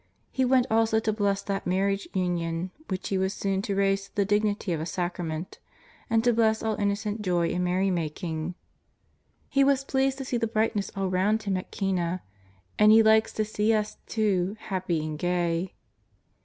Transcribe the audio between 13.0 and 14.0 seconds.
likes to see us,